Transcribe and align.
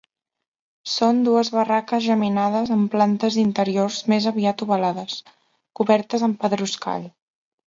Són 0.93 1.17
dues 1.27 1.51
barraques 1.55 2.01
geminades 2.05 2.71
amb 2.77 2.89
plantes 2.95 3.37
interiors 3.43 3.99
més 4.15 4.27
aviat 4.33 4.65
ovalades, 4.67 5.19
cobertes 5.83 6.27
amb 6.31 6.41
pedruscall. 6.47 7.07